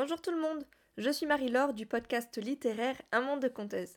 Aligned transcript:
Bonjour 0.00 0.22
tout 0.22 0.30
le 0.30 0.40
monde, 0.40 0.64
je 0.96 1.10
suis 1.10 1.26
Marie-Laure 1.26 1.74
du 1.74 1.84
podcast 1.84 2.38
littéraire 2.38 2.94
Un 3.10 3.20
monde 3.20 3.42
de 3.42 3.48
conteuses. 3.48 3.96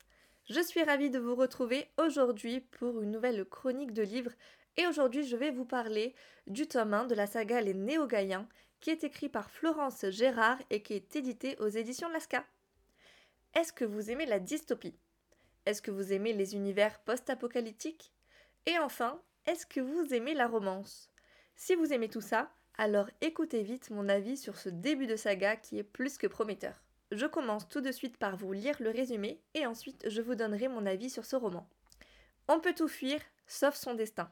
Je 0.49 0.59
suis 0.59 0.81
ravie 0.81 1.12
de 1.12 1.19
vous 1.19 1.35
retrouver 1.35 1.91
aujourd'hui 1.99 2.62
pour 2.62 3.03
une 3.03 3.12
nouvelle 3.12 3.46
chronique 3.46 3.94
de 3.94 4.01
livres 4.01 4.31
et 4.77 4.87
aujourd'hui 4.87 5.23
je 5.23 5.35
vais 5.35 5.51
vous 5.51 5.63
parler 5.63 6.15
du 6.47 6.67
tome 6.67 6.95
1 6.95 7.05
de 7.05 7.13
la 7.13 7.27
saga 7.27 7.62
Les 7.62 7.76
Néo-Gaïens 7.76 8.47
qui 8.79 8.90
est 8.90 9.03
écrit 9.03 9.29
par 9.29 9.51
Florence 9.51 10.03
Gérard 10.09 10.58
et 10.72 10.81
qui 10.81 10.95
est 10.95 11.15
édité 11.15 11.55
aux 11.59 11.67
éditions 11.67 12.09
Lasca. 12.09 12.47
Est-ce 13.54 13.72
que 13.72 13.86
vous 13.86 14.09
aimez 14.09 14.26
la 14.26 14.40
dystopie? 14.40 14.97
Est-ce 15.68 15.83
que 15.83 15.91
vous 15.91 16.13
aimez 16.13 16.34
les 16.34 16.55
univers 16.55 16.98
post-apocalyptiques? 17.02 18.12
Et 18.66 18.80
enfin, 18.80 19.22
est-ce 19.45 19.68
que 19.68 19.81
vous 19.81 20.16
aimez 20.16 20.34
la 20.34 20.48
romance? 20.48 21.12
Si 21.55 21.76
vous 21.76 21.94
aimez 21.94 22.09
tout 22.09 22.22
ça, 22.22 22.52
alors 22.81 23.12
écoutez 23.21 23.62
vite 23.62 23.91
mon 23.91 24.09
avis 24.09 24.35
sur 24.35 24.58
ce 24.58 24.67
début 24.67 25.05
de 25.05 25.16
saga 25.16 25.55
qui 25.55 25.77
est 25.77 25.84
plus 25.84 26.17
que 26.17 26.26
prometteur. 26.26 26.81
Je 27.12 27.27
commence 27.27 27.70
tout 27.70 27.80
de 27.80 27.91
suite 27.91 28.17
par 28.17 28.38
vous 28.38 28.53
lire 28.53 28.76
le 28.80 28.89
résumé 28.89 29.39
et 29.53 29.67
ensuite 29.67 30.09
je 30.09 30.20
vous 30.20 30.34
donnerai 30.34 30.67
mon 30.67 30.88
avis 30.88 31.12
sur 31.12 31.23
ce 31.23 31.36
roman. 31.36 31.70
On 32.48 32.59
peut 32.59 32.73
tout 32.73 32.88
fuir, 32.88 33.22
sauf 33.45 33.75
son 33.75 33.94
destin. 33.94 34.31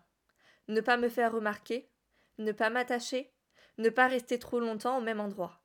Ne 0.67 0.81
pas 0.81 0.97
me 0.97 1.09
faire 1.09 1.31
remarquer, 1.31 1.91
ne 2.39 2.51
pas 2.51 2.71
m'attacher, 2.71 3.31
ne 3.77 3.89
pas 3.89 4.07
rester 4.07 4.39
trop 4.39 4.59
longtemps 4.59 4.97
au 4.97 5.01
même 5.01 5.19
endroit. 5.19 5.61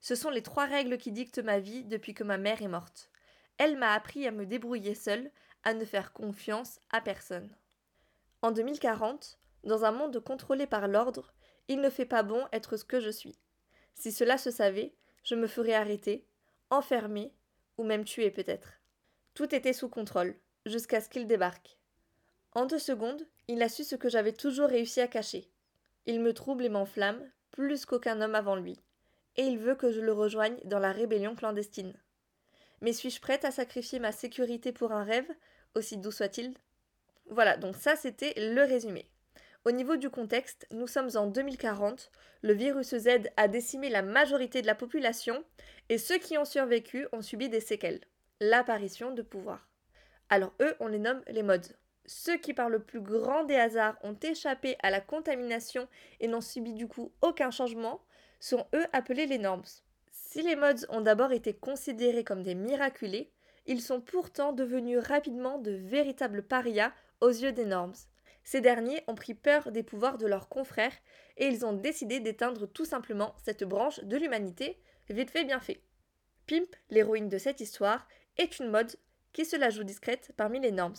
Ce 0.00 0.16
sont 0.16 0.30
les 0.30 0.42
trois 0.42 0.66
règles 0.66 0.98
qui 0.98 1.12
dictent 1.12 1.38
ma 1.38 1.60
vie 1.60 1.84
depuis 1.84 2.14
que 2.14 2.24
ma 2.24 2.36
mère 2.36 2.62
est 2.62 2.68
morte. 2.68 3.12
Elle 3.58 3.78
m'a 3.78 3.92
appris 3.92 4.26
à 4.26 4.32
me 4.32 4.44
débrouiller 4.44 4.96
seule, 4.96 5.30
à 5.62 5.72
ne 5.72 5.84
faire 5.84 6.12
confiance 6.12 6.80
à 6.90 7.00
personne. 7.00 7.54
En 8.42 8.50
2040, 8.50 9.38
dans 9.62 9.84
un 9.84 9.92
monde 9.92 10.18
contrôlé 10.18 10.66
par 10.66 10.88
l'ordre, 10.88 11.33
il 11.68 11.80
ne 11.80 11.90
fait 11.90 12.06
pas 12.06 12.22
bon 12.22 12.46
être 12.52 12.76
ce 12.76 12.84
que 12.84 13.00
je 13.00 13.10
suis. 13.10 13.38
Si 13.94 14.12
cela 14.12 14.38
se 14.38 14.50
savait, 14.50 14.94
je 15.22 15.34
me 15.34 15.46
ferais 15.46 15.74
arrêter, 15.74 16.26
enfermer, 16.70 17.32
ou 17.78 17.84
même 17.84 18.04
tuer 18.04 18.30
peut-être. 18.30 18.80
Tout 19.34 19.54
était 19.54 19.72
sous 19.72 19.88
contrôle, 19.88 20.36
jusqu'à 20.66 21.00
ce 21.00 21.08
qu'il 21.08 21.26
débarque. 21.26 21.78
En 22.52 22.66
deux 22.66 22.78
secondes, 22.78 23.26
il 23.48 23.62
a 23.62 23.68
su 23.68 23.84
ce 23.84 23.96
que 23.96 24.08
j'avais 24.08 24.32
toujours 24.32 24.68
réussi 24.68 25.00
à 25.00 25.08
cacher. 25.08 25.50
Il 26.06 26.20
me 26.20 26.34
trouble 26.34 26.64
et 26.64 26.68
m'enflamme, 26.68 27.30
plus 27.50 27.86
qu'aucun 27.86 28.20
homme 28.20 28.34
avant 28.34 28.56
lui, 28.56 28.78
et 29.36 29.42
il 29.42 29.58
veut 29.58 29.74
que 29.74 29.90
je 29.90 30.00
le 30.00 30.12
rejoigne 30.12 30.56
dans 30.64 30.78
la 30.78 30.92
rébellion 30.92 31.34
clandestine. 31.34 31.94
Mais 32.80 32.92
suis-je 32.92 33.20
prête 33.20 33.44
à 33.44 33.50
sacrifier 33.50 33.98
ma 33.98 34.12
sécurité 34.12 34.72
pour 34.72 34.92
un 34.92 35.04
rêve, 35.04 35.30
aussi 35.74 35.96
doux 35.96 36.10
soit-il? 36.10 36.54
Voilà, 37.30 37.56
donc 37.56 37.76
ça 37.76 37.96
c'était 37.96 38.34
le 38.36 38.62
résumé. 38.62 39.06
Au 39.66 39.72
niveau 39.72 39.96
du 39.96 40.10
contexte, 40.10 40.66
nous 40.72 40.86
sommes 40.86 41.08
en 41.14 41.26
2040, 41.26 42.10
le 42.42 42.52
virus 42.52 42.94
Z 42.94 43.30
a 43.38 43.48
décimé 43.48 43.88
la 43.88 44.02
majorité 44.02 44.60
de 44.60 44.66
la 44.66 44.74
population 44.74 45.42
et 45.88 45.96
ceux 45.96 46.18
qui 46.18 46.36
ont 46.36 46.44
survécu 46.44 47.08
ont 47.12 47.22
subi 47.22 47.48
des 47.48 47.60
séquelles, 47.60 48.02
l'apparition 48.40 49.12
de 49.12 49.22
pouvoir. 49.22 49.66
Alors 50.28 50.52
eux, 50.60 50.74
on 50.80 50.86
les 50.86 50.98
nomme 50.98 51.22
les 51.28 51.42
mods. 51.42 51.72
Ceux 52.04 52.36
qui 52.36 52.52
par 52.52 52.68
le 52.68 52.80
plus 52.80 53.00
grand 53.00 53.44
des 53.44 53.56
hasards 53.56 53.96
ont 54.02 54.18
échappé 54.20 54.76
à 54.82 54.90
la 54.90 55.00
contamination 55.00 55.88
et 56.20 56.28
n'ont 56.28 56.42
subi 56.42 56.74
du 56.74 56.86
coup 56.86 57.12
aucun 57.22 57.50
changement 57.50 58.02
sont 58.40 58.66
eux 58.74 58.84
appelés 58.92 59.24
les 59.24 59.38
norms. 59.38 59.64
Si 60.10 60.42
les 60.42 60.56
mods 60.56 60.84
ont 60.90 61.00
d'abord 61.00 61.32
été 61.32 61.54
considérés 61.54 62.22
comme 62.22 62.42
des 62.42 62.54
miraculés, 62.54 63.32
ils 63.64 63.80
sont 63.80 64.02
pourtant 64.02 64.52
devenus 64.52 64.98
rapidement 64.98 65.56
de 65.58 65.70
véritables 65.70 66.42
parias 66.42 66.92
aux 67.22 67.30
yeux 67.30 67.52
des 67.52 67.64
norms. 67.64 67.94
Ces 68.44 68.60
derniers 68.60 69.02
ont 69.08 69.14
pris 69.14 69.34
peur 69.34 69.72
des 69.72 69.82
pouvoirs 69.82 70.18
de 70.18 70.26
leurs 70.26 70.48
confrères 70.48 70.94
et 71.38 71.46
ils 71.46 71.64
ont 71.64 71.72
décidé 71.72 72.20
d'éteindre 72.20 72.66
tout 72.66 72.84
simplement 72.84 73.34
cette 73.42 73.64
branche 73.64 74.00
de 74.04 74.16
l'humanité, 74.16 74.78
vite 75.08 75.30
fait 75.30 75.44
bien 75.44 75.60
fait. 75.60 75.80
Pimp, 76.46 76.76
l'héroïne 76.90 77.30
de 77.30 77.38
cette 77.38 77.60
histoire, 77.60 78.06
est 78.36 78.58
une 78.58 78.68
mode 78.68 78.94
qui 79.32 79.44
se 79.44 79.56
la 79.56 79.70
joue 79.70 79.82
discrète 79.82 80.32
parmi 80.36 80.60
les 80.60 80.70
normes. 80.70 80.94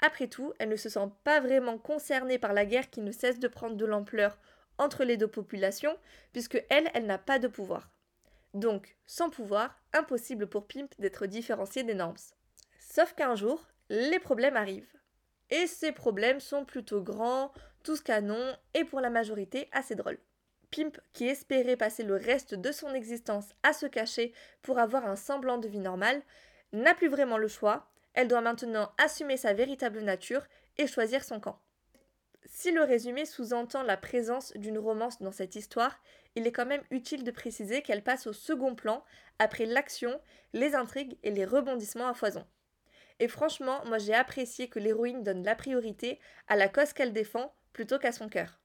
Après 0.00 0.26
tout, 0.26 0.52
elle 0.58 0.68
ne 0.68 0.76
se 0.76 0.88
sent 0.88 1.08
pas 1.24 1.40
vraiment 1.40 1.78
concernée 1.78 2.38
par 2.38 2.52
la 2.52 2.66
guerre 2.66 2.90
qui 2.90 3.00
ne 3.00 3.12
cesse 3.12 3.38
de 3.38 3.48
prendre 3.48 3.76
de 3.76 3.86
l'ampleur 3.86 4.38
entre 4.78 5.04
les 5.04 5.16
deux 5.16 5.28
populations, 5.28 5.96
puisque 6.32 6.62
elle, 6.70 6.90
elle 6.94 7.06
n'a 7.06 7.18
pas 7.18 7.38
de 7.38 7.48
pouvoir. 7.48 7.90
Donc, 8.54 8.96
sans 9.06 9.30
pouvoir, 9.30 9.80
impossible 9.92 10.48
pour 10.48 10.66
Pimp 10.66 10.94
d'être 10.98 11.26
différencié 11.26 11.82
des 11.82 11.94
normes. 11.94 12.16
Sauf 12.78 13.14
qu'un 13.14 13.34
jour, 13.34 13.66
les 13.88 14.18
problèmes 14.18 14.56
arrivent. 14.56 14.92
Et 15.50 15.66
ces 15.66 15.92
problèmes 15.92 16.40
sont 16.40 16.64
plutôt 16.64 17.00
grands, 17.00 17.52
tous 17.82 18.00
canons, 18.00 18.56
et 18.74 18.84
pour 18.84 19.00
la 19.00 19.10
majorité 19.10 19.68
assez 19.72 19.94
drôles. 19.94 20.18
Pimp, 20.70 21.00
qui 21.12 21.26
espérait 21.26 21.76
passer 21.76 22.02
le 22.02 22.16
reste 22.16 22.54
de 22.54 22.72
son 22.72 22.92
existence 22.92 23.46
à 23.62 23.72
se 23.72 23.86
cacher 23.86 24.34
pour 24.62 24.78
avoir 24.78 25.06
un 25.06 25.16
semblant 25.16 25.58
de 25.58 25.68
vie 25.68 25.78
normale, 25.78 26.22
n'a 26.72 26.94
plus 26.94 27.08
vraiment 27.08 27.38
le 27.38 27.48
choix, 27.48 27.88
elle 28.12 28.28
doit 28.28 28.42
maintenant 28.42 28.92
assumer 28.98 29.36
sa 29.36 29.54
véritable 29.54 30.00
nature 30.00 30.44
et 30.76 30.86
choisir 30.86 31.24
son 31.24 31.40
camp. 31.40 31.60
Si 32.44 32.70
le 32.70 32.82
résumé 32.82 33.24
sous-entend 33.24 33.82
la 33.82 33.96
présence 33.96 34.52
d'une 34.54 34.78
romance 34.78 35.20
dans 35.20 35.32
cette 35.32 35.54
histoire, 35.54 36.00
il 36.34 36.46
est 36.46 36.52
quand 36.52 36.66
même 36.66 36.84
utile 36.90 37.24
de 37.24 37.30
préciser 37.30 37.82
qu'elle 37.82 38.02
passe 38.02 38.26
au 38.26 38.32
second 38.32 38.74
plan 38.74 39.04
après 39.38 39.66
l'action, 39.66 40.20
les 40.52 40.74
intrigues 40.74 41.18
et 41.22 41.30
les 41.30 41.44
rebondissements 41.44 42.08
à 42.08 42.14
foison. 42.14 42.46
Et 43.20 43.28
franchement, 43.28 43.82
moi 43.86 43.98
j'ai 43.98 44.14
apprécié 44.14 44.68
que 44.68 44.78
l'héroïne 44.78 45.22
donne 45.22 45.42
la 45.42 45.54
priorité 45.54 46.20
à 46.46 46.56
la 46.56 46.68
cause 46.68 46.92
qu'elle 46.92 47.12
défend 47.12 47.52
plutôt 47.72 47.98
qu'à 47.98 48.12
son 48.12 48.28
cœur. 48.28 48.60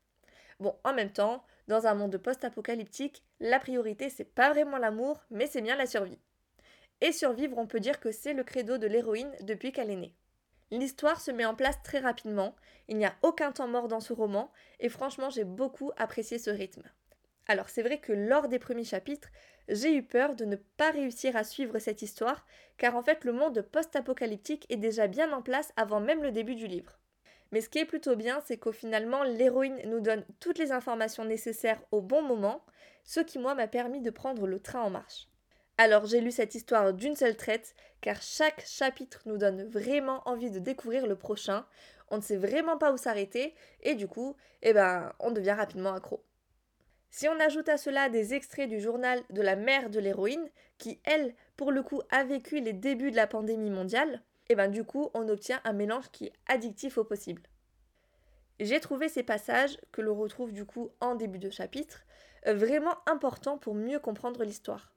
Bon, 0.60 0.76
en 0.84 0.94
même 0.94 1.12
temps, 1.12 1.44
dans 1.68 1.88
un 1.88 1.94
monde 1.94 2.18
post-apocalyptique, 2.18 3.24
la 3.40 3.60
priorité 3.60 4.10
c'est 4.10 4.24
pas 4.24 4.52
vraiment 4.52 4.78
l'amour, 4.78 5.24
mais 5.32 5.48
c'est 5.48 5.62
bien 5.62 5.76
la 5.76 5.86
survie. 5.86 6.20
Et 7.02 7.12
survivre, 7.12 7.58
on 7.58 7.68
peut 7.68 7.80
dire 7.80 8.00
que 8.00 8.12
c'est 8.12 8.34
le 8.34 8.44
credo 8.44 8.78
de 8.78 8.88
l'héroïne 8.88 9.32
depuis 9.42 9.72
qu'elle 9.72 9.90
est 9.90 9.96
née. 9.96 10.16
L'histoire 10.72 11.20
se 11.20 11.32
met 11.32 11.46
en 11.46 11.56
place 11.56 11.82
très 11.84 12.00
rapidement, 12.00 12.56
il 12.88 12.98
n'y 12.98 13.06
a 13.06 13.16
aucun 13.22 13.52
temps 13.52 13.68
mort 13.68 13.88
dans 13.88 14.00
ce 14.00 14.14
roman, 14.14 14.52
et 14.80 14.90
franchement 14.90 15.30
j'ai 15.30 15.44
beaucoup 15.44 15.92
apprécié 15.98 16.40
ce 16.40 16.50
rythme. 16.50 16.84
Alors 17.48 17.70
c'est 17.70 17.84
vrai 17.84 18.00
que 18.00 18.14
lors 18.14 18.48
des 18.48 18.60
premiers 18.60 18.84
chapitres, 18.84 19.30
j'ai 19.68 19.96
eu 19.96 20.04
peur 20.04 20.36
de 20.36 20.46
ne 20.46 20.56
pas 20.56 20.92
réussir 20.92 21.36
à 21.36 21.44
suivre 21.44 21.80
cette 21.80 22.02
histoire, 22.02 22.46
car 22.78 22.96
en 22.96 23.04
fait 23.04 23.24
le 23.26 23.34
monde 23.34 23.62
post-apocalyptique 23.62 24.66
est 24.70 24.78
déjà 24.78 25.08
bien 25.08 25.32
en 25.34 25.42
place 25.42 25.74
avant 25.76 26.00
même 26.00 26.24
le 26.24 26.32
début 26.32 26.56
du 26.56 26.68
livre. 26.68 27.00
Mais 27.52 27.62
ce 27.62 27.70
qui 27.70 27.80
est 27.80 27.86
plutôt 27.86 28.16
bien, 28.16 28.42
c'est 28.46 28.58
qu'au 28.58 28.72
finalement, 28.72 29.24
l'héroïne 29.24 29.80
nous 29.86 30.00
donne 30.00 30.26
toutes 30.40 30.58
les 30.58 30.72
informations 30.72 31.26
nécessaires 31.26 31.82
au 31.92 32.02
bon 32.02 32.22
moment, 32.22 32.66
ce 33.04 33.20
qui 33.20 33.38
moi 33.38 33.56
m'a 33.56 33.68
permis 33.68 34.02
de 34.02 34.10
prendre 34.10 34.48
le 34.48 34.60
train 34.60 34.82
en 34.82 34.90
marche. 34.90 35.28
Alors 35.78 36.06
j'ai 36.06 36.22
lu 36.22 36.32
cette 36.32 36.56
histoire 36.56 36.94
d'une 36.94 37.16
seule 37.16 37.36
traite, 37.36 37.76
car 38.02 38.22
chaque 38.22 38.66
chapitre 38.66 39.22
nous 39.26 39.38
donne 39.38 39.64
vraiment 39.70 40.28
envie 40.28 40.52
de 40.52 40.60
découvrir 40.60 41.08
le 41.08 41.16
prochain, 41.16 41.66
on 42.10 42.18
ne 42.18 42.22
sait 42.22 42.38
vraiment 42.38 42.78
pas 42.78 42.92
où 42.92 42.98
s'arrêter, 42.98 43.54
et 43.82 43.96
du 43.96 44.08
coup, 44.08 44.36
eh 44.62 44.74
ben, 44.74 45.14
on 45.20 45.32
devient 45.32 45.52
rapidement 45.52 45.94
accro. 45.94 46.24
Si 47.16 47.28
on 47.28 47.40
ajoute 47.40 47.70
à 47.70 47.78
cela 47.78 48.10
des 48.10 48.34
extraits 48.34 48.68
du 48.68 48.80
journal 48.80 49.22
de 49.30 49.44
la 49.44 49.56
mère 49.56 49.92
de 49.92 50.00
l'héroïne, 50.00 50.50
qui 50.80 51.00
elle, 51.04 51.36
pour 51.58 51.72
le 51.72 51.84
coup, 51.84 52.02
a 52.10 52.24
vécu 52.24 52.60
les 52.60 52.74
débuts 52.74 53.12
de 53.12 53.16
la 53.16 53.28
pandémie 53.28 53.70
mondiale, 53.70 54.24
et 54.50 54.54
eh 54.54 54.56
ben 54.56 54.68
du 54.68 54.84
coup, 54.84 55.12
on 55.14 55.30
obtient 55.30 55.62
un 55.64 55.74
mélange 55.74 56.10
qui 56.12 56.26
est 56.26 56.34
addictif 56.48 56.98
au 56.98 57.04
possible. 57.04 57.44
J'ai 58.60 58.80
trouvé 58.80 59.10
ces 59.10 59.22
passages, 59.22 59.78
que 59.92 60.02
l'on 60.02 60.16
retrouve 60.16 60.54
du 60.54 60.66
coup 60.66 60.90
en 61.02 61.14
début 61.14 61.38
de 61.38 61.52
chapitre, 61.52 62.04
euh, 62.48 62.56
vraiment 62.56 62.96
importants 63.06 63.60
pour 63.60 63.76
mieux 63.76 64.00
comprendre 64.00 64.44
l'histoire. 64.44 64.92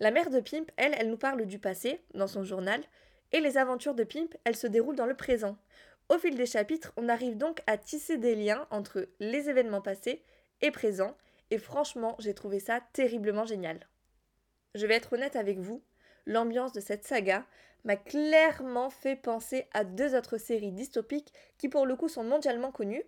La 0.00 0.10
mère 0.10 0.30
de 0.30 0.40
Pimp, 0.40 0.70
elle, 0.78 0.94
elle 0.96 1.10
nous 1.10 1.18
parle 1.18 1.44
du 1.44 1.58
passé, 1.58 2.00
dans 2.14 2.28
son 2.28 2.44
journal, 2.44 2.80
et 3.30 3.40
les 3.40 3.58
aventures 3.58 3.94
de 3.94 4.04
Pimp, 4.04 4.34
elles 4.44 4.56
se 4.56 4.66
déroulent 4.66 4.96
dans 4.96 5.04
le 5.04 5.16
présent. 5.16 5.58
Au 6.08 6.16
fil 6.16 6.34
des 6.34 6.46
chapitres, 6.46 6.94
on 6.96 7.10
arrive 7.10 7.36
donc 7.36 7.60
à 7.66 7.76
tisser 7.76 8.16
des 8.16 8.36
liens 8.36 8.66
entre 8.70 9.06
les 9.20 9.50
événements 9.50 9.82
passés 9.82 10.22
et 10.62 10.70
présents, 10.70 11.14
et 11.52 11.58
franchement, 11.58 12.16
j'ai 12.18 12.32
trouvé 12.32 12.60
ça 12.60 12.80
terriblement 12.94 13.44
génial. 13.44 13.86
Je 14.74 14.86
vais 14.86 14.94
être 14.94 15.12
honnête 15.12 15.36
avec 15.36 15.58
vous, 15.58 15.84
l'ambiance 16.24 16.72
de 16.72 16.80
cette 16.80 17.04
saga 17.04 17.44
m'a 17.84 17.96
clairement 17.96 18.88
fait 18.88 19.16
penser 19.16 19.68
à 19.74 19.84
deux 19.84 20.14
autres 20.16 20.38
séries 20.38 20.72
dystopiques 20.72 21.30
qui 21.58 21.68
pour 21.68 21.84
le 21.84 21.94
coup 21.94 22.08
sont 22.08 22.24
mondialement 22.24 22.72
connues. 22.72 23.04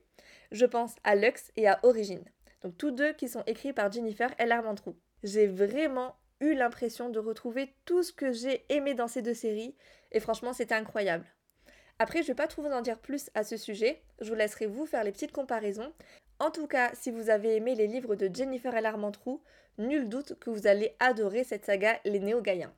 Je 0.52 0.66
pense 0.66 0.94
à 1.04 1.14
Lux 1.14 1.52
et 1.56 1.66
à 1.66 1.80
Origin. 1.84 2.22
Donc 2.60 2.76
tous 2.76 2.90
deux 2.90 3.14
qui 3.14 3.28
sont 3.28 3.44
écrits 3.46 3.72
par 3.72 3.90
Jennifer 3.90 4.34
L. 4.36 4.52
Armentrout. 4.52 4.98
J'ai 5.22 5.46
vraiment 5.46 6.14
eu 6.40 6.52
l'impression 6.52 7.08
de 7.08 7.18
retrouver 7.18 7.74
tout 7.86 8.02
ce 8.02 8.12
que 8.12 8.30
j'ai 8.30 8.66
aimé 8.68 8.92
dans 8.92 9.08
ces 9.08 9.22
deux 9.22 9.32
séries 9.32 9.74
et 10.12 10.20
franchement 10.20 10.52
c'était 10.52 10.74
incroyable. 10.74 11.24
Après, 11.98 12.22
je 12.22 12.26
vais 12.26 12.34
pas 12.34 12.48
trop 12.48 12.62
vous 12.62 12.72
en 12.72 12.82
dire 12.82 12.98
plus 12.98 13.30
à 13.34 13.44
ce 13.44 13.56
sujet, 13.56 14.02
je 14.20 14.28
vous 14.28 14.34
laisserai 14.34 14.66
vous 14.66 14.84
faire 14.84 15.04
les 15.04 15.12
petites 15.12 15.32
comparaisons. 15.32 15.92
En 16.40 16.50
tout 16.50 16.66
cas, 16.66 16.90
si 16.94 17.10
vous 17.10 17.30
avez 17.30 17.56
aimé 17.56 17.74
les 17.74 17.86
livres 17.86 18.16
de 18.16 18.28
Jennifer 18.34 18.74
L. 18.74 18.92
Nul 19.78 20.08
doute 20.08 20.38
que 20.38 20.50
vous 20.50 20.66
allez 20.66 20.94
adorer 21.00 21.44
cette 21.44 21.64
saga 21.64 21.98
Les 22.04 22.20
Néo-Gaïens. 22.20 22.72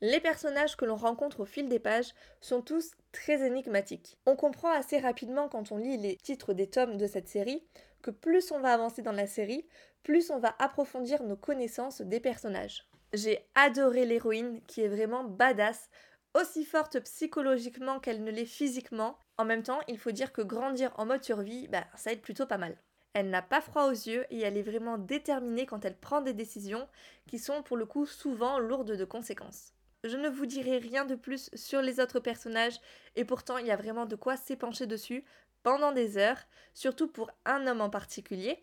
Les 0.00 0.20
personnages 0.20 0.76
que 0.76 0.84
l'on 0.84 0.96
rencontre 0.96 1.40
au 1.40 1.44
fil 1.44 1.68
des 1.68 1.78
pages 1.78 2.14
sont 2.40 2.60
tous 2.60 2.92
très 3.12 3.46
énigmatiques. 3.46 4.18
On 4.26 4.36
comprend 4.36 4.70
assez 4.70 4.98
rapidement 4.98 5.48
quand 5.48 5.72
on 5.72 5.78
lit 5.78 5.96
les 5.96 6.16
titres 6.16 6.52
des 6.52 6.68
tomes 6.68 6.96
de 6.96 7.06
cette 7.06 7.28
série 7.28 7.64
que 8.02 8.10
plus 8.10 8.52
on 8.52 8.60
va 8.60 8.74
avancer 8.74 9.02
dans 9.02 9.12
la 9.12 9.26
série, 9.26 9.66
plus 10.02 10.30
on 10.30 10.38
va 10.38 10.54
approfondir 10.58 11.22
nos 11.22 11.36
connaissances 11.36 12.02
des 12.02 12.20
personnages. 12.20 12.88
J'ai 13.12 13.48
adoré 13.54 14.04
l'héroïne 14.04 14.60
qui 14.66 14.82
est 14.82 14.88
vraiment 14.88 15.24
badass, 15.24 15.88
aussi 16.34 16.64
forte 16.64 17.00
psychologiquement 17.00 17.98
qu'elle 17.98 18.22
ne 18.22 18.30
l'est 18.30 18.44
physiquement. 18.44 19.18
En 19.38 19.44
même 19.44 19.62
temps, 19.62 19.80
il 19.88 19.98
faut 19.98 20.12
dire 20.12 20.32
que 20.32 20.42
grandir 20.42 20.92
en 20.98 21.06
mode 21.06 21.24
survie, 21.24 21.66
bah, 21.68 21.86
ça 21.96 22.12
aide 22.12 22.20
plutôt 22.20 22.46
pas 22.46 22.58
mal. 22.58 22.76
Elle 23.18 23.30
n'a 23.30 23.40
pas 23.40 23.62
froid 23.62 23.86
aux 23.86 23.92
yeux 23.92 24.26
et 24.28 24.40
elle 24.40 24.58
est 24.58 24.62
vraiment 24.62 24.98
déterminée 24.98 25.64
quand 25.64 25.86
elle 25.86 25.96
prend 25.96 26.20
des 26.20 26.34
décisions 26.34 26.86
qui 27.26 27.38
sont 27.38 27.62
pour 27.62 27.78
le 27.78 27.86
coup 27.86 28.04
souvent 28.04 28.58
lourdes 28.58 28.94
de 28.94 29.04
conséquences. 29.06 29.72
Je 30.04 30.18
ne 30.18 30.28
vous 30.28 30.44
dirai 30.44 30.76
rien 30.76 31.06
de 31.06 31.14
plus 31.14 31.48
sur 31.54 31.80
les 31.80 31.98
autres 31.98 32.20
personnages 32.20 32.78
et 33.14 33.24
pourtant 33.24 33.56
il 33.56 33.66
y 33.66 33.70
a 33.70 33.76
vraiment 33.76 34.04
de 34.04 34.16
quoi 34.16 34.36
s'épancher 34.36 34.84
dessus 34.86 35.24
pendant 35.62 35.92
des 35.92 36.18
heures, 36.18 36.42
surtout 36.74 37.08
pour 37.08 37.30
un 37.46 37.66
homme 37.66 37.80
en 37.80 37.88
particulier, 37.88 38.62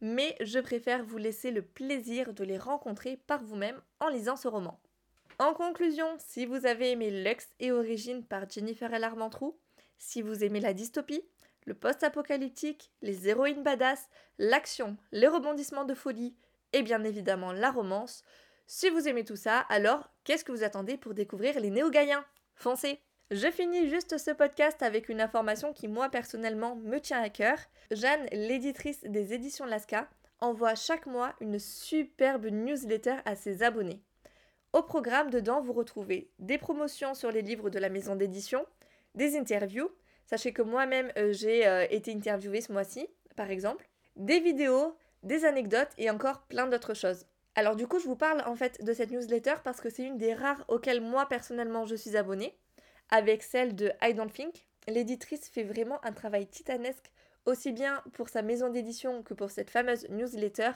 mais 0.00 0.34
je 0.40 0.60
préfère 0.60 1.04
vous 1.04 1.18
laisser 1.18 1.50
le 1.50 1.60
plaisir 1.60 2.32
de 2.32 2.42
les 2.42 2.56
rencontrer 2.56 3.18
par 3.26 3.44
vous-même 3.44 3.82
en 4.00 4.08
lisant 4.08 4.36
ce 4.36 4.48
roman. 4.48 4.80
En 5.38 5.52
conclusion, 5.52 6.06
si 6.16 6.46
vous 6.46 6.64
avez 6.64 6.92
aimé 6.92 7.10
Lux 7.22 7.50
et 7.60 7.70
Origine 7.70 8.24
par 8.24 8.48
Jennifer 8.48 8.94
L. 8.94 9.04
Armentrout, 9.04 9.58
si 9.98 10.22
vous 10.22 10.42
aimez 10.42 10.60
la 10.60 10.72
dystopie, 10.72 11.22
le 11.66 11.74
post-apocalyptique, 11.74 12.90
les 13.02 13.28
héroïnes 13.28 13.62
badass, 13.62 14.08
l'action, 14.38 14.96
les 15.12 15.28
rebondissements 15.28 15.84
de 15.84 15.94
folie 15.94 16.34
et 16.72 16.82
bien 16.82 17.04
évidemment 17.04 17.52
la 17.52 17.70
romance, 17.70 18.22
si 18.66 18.88
vous 18.88 19.08
aimez 19.08 19.24
tout 19.24 19.36
ça, 19.36 19.58
alors 19.68 20.08
qu'est-ce 20.22 20.44
que 20.44 20.52
vous 20.52 20.62
attendez 20.62 20.96
pour 20.96 21.12
découvrir 21.12 21.58
les 21.58 21.70
néo-gaïens? 21.70 22.24
Foncez 22.54 23.00
je 23.32 23.48
finis 23.48 23.88
juste 23.88 24.18
ce 24.18 24.32
podcast 24.32 24.82
avec 24.82 25.08
une 25.08 25.20
information 25.20 25.72
qui 25.72 25.86
moi 25.86 26.08
personnellement 26.08 26.74
me 26.74 26.98
tient 26.98 27.22
à 27.22 27.28
cœur. 27.28 27.58
Jeanne, 27.92 28.26
l'éditrice 28.32 29.04
des 29.04 29.32
éditions 29.32 29.66
Lasca, 29.66 30.08
envoie 30.40 30.74
chaque 30.74 31.06
mois 31.06 31.36
une 31.40 31.60
superbe 31.60 32.46
newsletter 32.46 33.18
à 33.24 33.36
ses 33.36 33.62
abonnés. 33.62 34.02
Au 34.72 34.82
programme 34.82 35.30
dedans, 35.30 35.60
vous 35.60 35.72
retrouvez 35.72 36.32
des 36.40 36.58
promotions 36.58 37.14
sur 37.14 37.30
les 37.30 37.42
livres 37.42 37.70
de 37.70 37.78
la 37.78 37.88
maison 37.88 38.16
d'édition, 38.16 38.66
des 39.14 39.36
interviews. 39.36 39.90
Sachez 40.30 40.52
que 40.52 40.62
moi-même 40.62 41.10
euh, 41.18 41.32
j'ai 41.32 41.66
euh, 41.66 41.86
été 41.90 42.12
interviewée 42.12 42.60
ce 42.60 42.70
mois-ci, 42.72 43.08
par 43.34 43.50
exemple, 43.50 43.88
des 44.14 44.38
vidéos, 44.38 44.96
des 45.24 45.44
anecdotes 45.44 45.90
et 45.98 46.08
encore 46.08 46.42
plein 46.42 46.68
d'autres 46.68 46.94
choses. 46.94 47.26
Alors 47.56 47.74
du 47.74 47.88
coup, 47.88 47.98
je 47.98 48.06
vous 48.06 48.14
parle 48.14 48.40
en 48.46 48.54
fait 48.54 48.80
de 48.84 48.92
cette 48.92 49.10
newsletter 49.10 49.54
parce 49.64 49.80
que 49.80 49.90
c'est 49.90 50.04
une 50.04 50.18
des 50.18 50.32
rares 50.32 50.64
auxquelles 50.68 51.00
moi 51.00 51.26
personnellement 51.28 51.84
je 51.84 51.96
suis 51.96 52.16
abonnée 52.16 52.56
avec 53.08 53.42
celle 53.42 53.74
de 53.74 53.90
I 54.00 54.14
Don't 54.14 54.30
Think. 54.30 54.66
L'éditrice 54.86 55.48
fait 55.48 55.64
vraiment 55.64 55.98
un 56.04 56.12
travail 56.12 56.46
titanesque, 56.46 57.10
aussi 57.44 57.72
bien 57.72 58.00
pour 58.12 58.28
sa 58.28 58.42
maison 58.42 58.70
d'édition 58.70 59.24
que 59.24 59.34
pour 59.34 59.50
cette 59.50 59.70
fameuse 59.70 60.08
newsletter, 60.10 60.70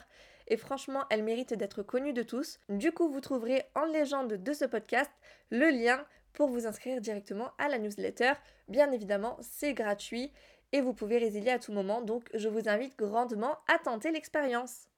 et 0.49 0.57
franchement, 0.57 1.05
elle 1.11 1.23
mérite 1.23 1.55
d'être 1.55 1.85
connue 1.85 2.13
de 2.13 2.25
tous. 2.25 2.59
Du 2.69 2.91
coup, 2.91 3.09
vous 3.09 3.21
trouverez 3.21 3.63
en 3.77 3.85
légende 3.85 4.33
de 4.33 4.53
ce 4.53 4.65
podcast 4.65 5.13
le 5.51 5.71
lien 5.71 6.05
pour 6.35 6.49
vous 6.49 6.67
inscrire 6.67 7.01
directement 7.01 7.53
à 7.59 7.69
la 7.69 7.79
newsletter. 7.79 8.33
Bien 8.69 8.93
évidemment, 8.93 9.39
c'est 9.41 9.73
gratuit 9.73 10.31
et 10.73 10.81
vous 10.81 10.93
pouvez 10.93 11.19
résilier 11.19 11.51
à 11.51 11.59
tout 11.59 11.73
moment, 11.73 12.03
donc 12.03 12.29
je 12.35 12.49
vous 12.49 12.69
invite 12.69 12.99
grandement 12.99 13.59
à 13.73 13.79
tenter 13.79 14.11
l'expérience. 14.11 14.89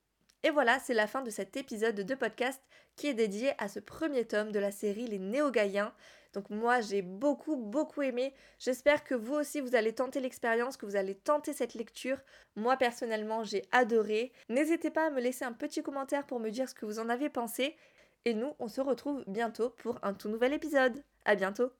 Et 0.42 0.50
voilà, 0.50 0.78
c'est 0.78 0.94
la 0.94 1.06
fin 1.06 1.22
de 1.22 1.30
cet 1.30 1.56
épisode 1.56 1.96
de 1.96 2.14
podcast 2.14 2.62
qui 2.96 3.08
est 3.08 3.14
dédié 3.14 3.52
à 3.58 3.68
ce 3.68 3.80
premier 3.80 4.24
tome 4.24 4.52
de 4.52 4.58
la 4.58 4.70
série 4.70 5.06
Les 5.06 5.18
Néo-Gaïens. 5.18 5.92
Donc 6.32 6.50
moi 6.50 6.80
j'ai 6.80 7.02
beaucoup 7.02 7.56
beaucoup 7.56 8.02
aimé. 8.02 8.34
J'espère 8.58 9.04
que 9.04 9.14
vous 9.14 9.34
aussi 9.34 9.60
vous 9.60 9.74
allez 9.74 9.94
tenter 9.94 10.20
l'expérience, 10.20 10.76
que 10.76 10.86
vous 10.86 10.96
allez 10.96 11.14
tenter 11.14 11.52
cette 11.52 11.74
lecture. 11.74 12.18
Moi 12.56 12.76
personnellement 12.76 13.42
j'ai 13.42 13.62
adoré. 13.72 14.32
N'hésitez 14.48 14.90
pas 14.90 15.06
à 15.06 15.10
me 15.10 15.20
laisser 15.20 15.44
un 15.44 15.52
petit 15.52 15.82
commentaire 15.82 16.26
pour 16.26 16.40
me 16.40 16.50
dire 16.50 16.68
ce 16.68 16.74
que 16.74 16.86
vous 16.86 16.98
en 16.98 17.08
avez 17.08 17.28
pensé. 17.28 17.76
Et 18.24 18.34
nous 18.34 18.54
on 18.58 18.68
se 18.68 18.80
retrouve 18.80 19.24
bientôt 19.26 19.70
pour 19.70 19.98
un 20.02 20.14
tout 20.14 20.28
nouvel 20.28 20.52
épisode. 20.52 21.02
À 21.26 21.34
bientôt 21.36 21.70